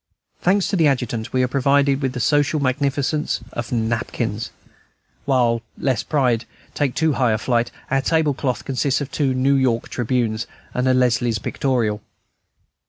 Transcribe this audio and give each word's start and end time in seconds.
Thanks 0.41 0.67
to 0.69 0.75
the 0.75 0.87
adjutant, 0.87 1.31
we 1.31 1.43
are 1.43 1.47
provided 1.47 2.01
with 2.01 2.13
the 2.13 2.19
social 2.19 2.59
magnificence 2.59 3.39
of 3.53 3.71
napkins; 3.71 4.49
while 5.25 5.61
(lest 5.77 6.09
pride 6.09 6.45
take 6.73 6.95
too 6.95 7.13
high 7.13 7.33
a 7.33 7.37
flight) 7.37 7.69
our 7.91 8.01
table 8.01 8.33
cloth 8.33 8.65
consists 8.65 8.99
of 8.99 9.11
two 9.11 9.35
"New 9.35 9.53
York 9.53 9.89
Tribunes" 9.89 10.47
and 10.73 10.87
a 10.87 10.95
"Leslie's 10.95 11.37
Pictorial." 11.37 12.01